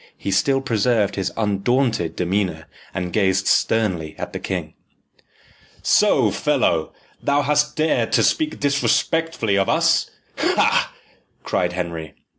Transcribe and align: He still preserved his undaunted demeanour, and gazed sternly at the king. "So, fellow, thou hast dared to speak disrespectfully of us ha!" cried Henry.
He 0.17 0.31
still 0.31 0.61
preserved 0.61 1.15
his 1.15 1.31
undaunted 1.37 2.15
demeanour, 2.15 2.65
and 2.91 3.13
gazed 3.13 3.45
sternly 3.45 4.15
at 4.17 4.33
the 4.33 4.39
king. 4.39 4.73
"So, 5.83 6.31
fellow, 6.31 6.91
thou 7.21 7.43
hast 7.43 7.75
dared 7.75 8.11
to 8.13 8.23
speak 8.23 8.59
disrespectfully 8.59 9.59
of 9.59 9.69
us 9.69 10.09
ha!" 10.39 10.91
cried 11.43 11.73
Henry. 11.73 12.15